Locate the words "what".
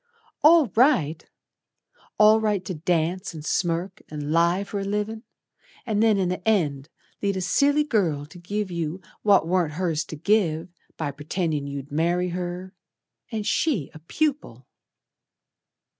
9.21-9.47